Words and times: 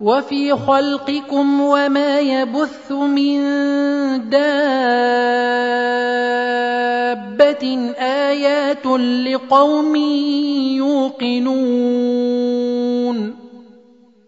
وفي 0.00 0.54
خلقكم 0.54 1.60
وما 1.60 2.20
يبث 2.20 2.92
من 2.92 3.40
دابة 4.28 4.44
آيات 7.98 8.86
لقوم 9.26 9.96
يوقنون 10.76 11.76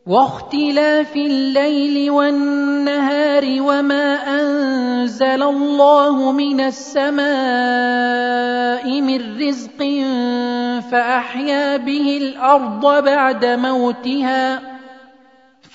واختلاف 0.07 1.17
الليل 1.17 2.11
والنهار 2.11 3.45
وما 3.61 4.15
أنزل 4.41 5.43
الله 5.43 6.33
من 6.33 6.61
السماء 6.61 7.29
من 9.01 9.21
رزق 9.41 9.79
فأحيا 10.91 11.77
به 11.77 12.19
الأرض 12.23 13.05
بعد 13.05 13.45
موتها 13.45 14.78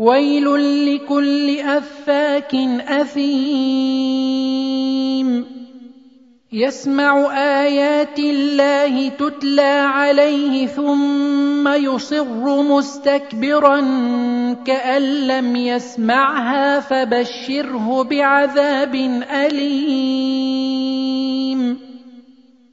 ويل 0.00 0.46
لكل 0.86 1.60
أفاك 1.60 2.54
أثيم. 2.88 4.30
يسمع 6.52 7.32
آيات 7.62 8.18
الله 8.18 9.08
تتلى 9.08 9.84
عليه 9.92 10.66
ثم 10.66 11.68
يصر 11.68 12.62
مستكبرا 12.62 13.80
كأن 14.66 15.02
لم 15.02 15.56
يسمعها 15.56 16.80
فبشره 16.80 18.02
بعذاب 18.02 18.94
أليم. 19.30 20.70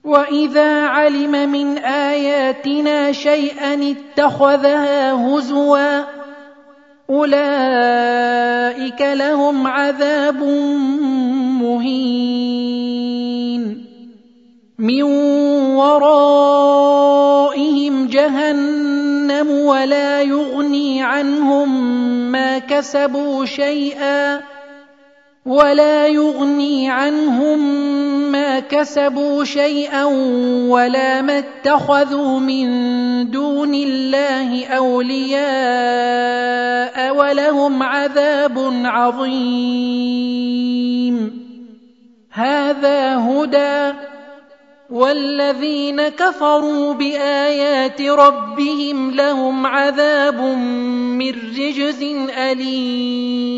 وإذا 0.03 0.81
علم 0.87 1.51
من 1.51 1.77
آياتنا 1.77 3.11
شيئا 3.11 3.95
اتخذها 3.95 5.13
هزوا 5.13 6.17
أولئك 7.09 9.01
لهم 9.01 9.67
عذاب 9.67 10.43
مهين. 11.61 12.97
من 14.79 15.03
ورائهم 15.73 16.87
جهنم 18.07 19.49
ولا 19.49 20.21
يغني 20.21 21.03
عنهم 21.03 21.91
ما 22.31 22.59
كسبوا 22.59 23.45
شيئا 23.45 24.41
ولا 25.45 26.07
يغني 26.07 26.89
عنهم 26.89 27.59
كسبوا 28.69 29.43
شيئا 29.43 30.05
ولا 30.69 31.21
ما 31.21 31.37
اتخذوا 31.37 32.39
من 32.39 32.67
دون 33.31 33.73
الله 33.73 34.65
أولياء 34.65 35.47
ولهم 37.15 37.83
عذاب 37.83 38.81
عظيم. 38.85 40.27
هذا 42.31 43.15
هدى. 43.15 43.93
والذين 44.89 46.09
كفروا 46.09 46.93
بآيات 46.93 48.01
ربهم 48.01 49.11
لهم 49.11 49.65
عذاب 49.65 50.41
من 51.19 51.29
رجز 51.29 52.03
أليم. 52.37 53.57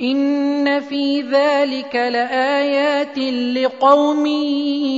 ان 0.00 0.80
في 0.80 1.20
ذلك 1.20 1.94
لايات 1.94 3.18
لقوم 3.56 4.26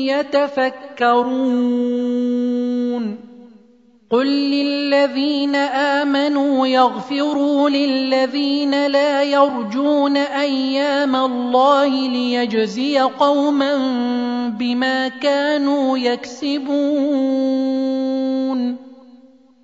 يتفكرون 0.09 1.33
قل 4.11 4.27
للذين 4.27 5.55
امنوا 5.55 6.67
يغفروا 6.67 7.71
للذين 7.71 8.87
لا 8.87 9.23
يرجون 9.23 10.17
أيام 10.17 11.17
الله 11.17 12.09
ليجزي 12.09 12.99
قوما 13.01 13.77
بما 14.59 15.09
كانوا 15.09 15.99
يكسبون 15.99 17.53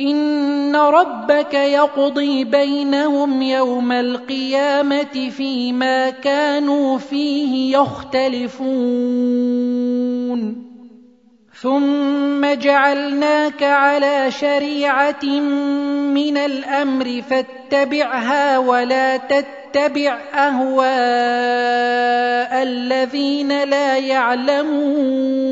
ان 0.00 0.76
ربك 0.76 1.54
يقضي 1.54 2.44
بينهم 2.44 3.42
يوم 3.42 3.92
القيامه 3.92 5.30
فيما 5.36 6.10
كانوا 6.10 6.98
فيه 6.98 7.76
يختلفون 7.78 9.12
ثم 11.62 12.54
جعلناك 12.54 13.62
على 13.62 14.30
شريعه 14.30 15.24
من 16.14 16.36
الامر 16.36 17.22
فاتبعها 17.30 18.58
ولا 18.58 19.16
تتبع 19.16 20.18
اهواء 20.34 20.92
الذين 22.62 23.64
لا 23.64 23.98
يعلمون 23.98 25.42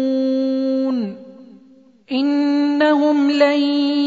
إنهم 2.13 3.31
لن 3.31 3.61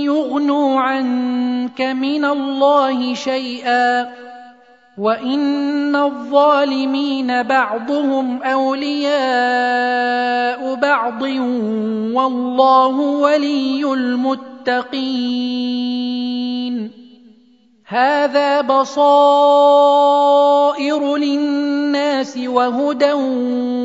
يغنوا 0.03 0.79
عنك 0.79 1.81
من 1.81 2.25
الله 2.25 3.13
شيئا 3.13 4.09
وإن 4.97 5.95
الظالمين 5.95 7.43
بعضهم 7.43 8.43
أولياء 8.43 9.13
بعض 10.75 11.21
والله 12.13 12.99
ولي 12.99 13.93
المتقين. 13.93 15.23
هذا 17.87 18.61
بصائر 18.61 19.05
للناس 21.17 22.37
وهدى 22.37 23.11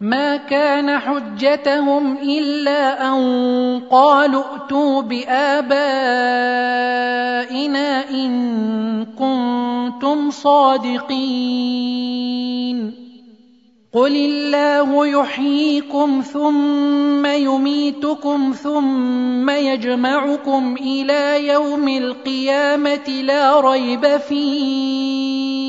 ما 0.00 0.36
كان 0.36 0.98
حجتهم 0.98 2.16
الا 2.16 3.08
ان 3.08 3.80
قالوا 3.90 4.42
ائتوا 4.52 5.02
بابائنا 5.02 5.30
ان 8.10 9.06
كنتم 9.18 10.30
صادقين 10.30 11.90
قل 13.92 14.16
الله 14.16 15.06
يحييكم 15.06 16.22
ثم 16.32 17.26
يميتكم 17.26 18.52
ثم 18.62 19.50
يجمعكم 19.50 20.74
إلى 20.80 21.48
يوم 21.48 21.88
القيامه 21.88 23.08
لا 23.08 23.60
ريب 23.60 24.16
فيه 24.16 25.60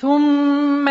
ثم 0.00 0.41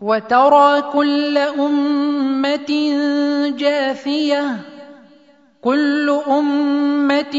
وترى 0.00 0.82
كل 0.92 1.38
أمة 1.38 2.90
جاثية 3.58 4.56
كل 5.64 6.20
أمة 6.28 7.36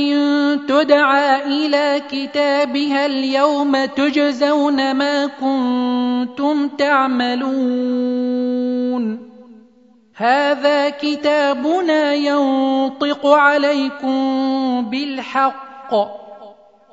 تدعى 0.68 1.44
إلى 1.46 2.02
كتابها 2.12 3.06
اليوم 3.06 3.86
تجزون 3.86 4.94
ما 4.94 5.26
كنتم 5.26 6.68
تعملون. 6.68 8.12
هذا 10.16 10.90
كتابنا 10.90 12.14
ينطق 12.14 13.28
عليكم 13.28 14.16
بالحق. 14.90 15.94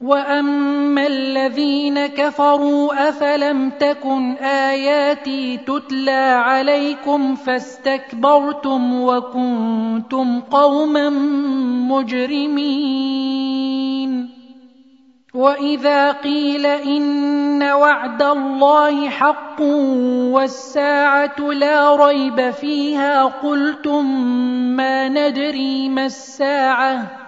واما 0.00 1.06
الذين 1.06 2.06
كفروا 2.06 3.08
افلم 3.08 3.70
تكن 3.70 4.32
اياتي 4.32 5.56
تتلى 5.56 6.34
عليكم 6.38 7.34
فاستكبرتم 7.34 9.02
وكنتم 9.02 10.40
قوما 10.40 11.10
مجرمين 11.90 13.48
واذا 15.34 16.12
قيل 16.12 16.66
ان 16.66 17.62
وعد 17.62 18.22
الله 18.22 19.08
حق 19.08 19.60
والساعة 20.32 21.40
لا 21.40 21.96
ريب 21.96 22.50
فيها 22.50 23.24
قلتم 23.24 24.04
ما 24.76 25.08
ندري 25.08 25.88
ما 25.88 26.06
الساعة 26.06 27.27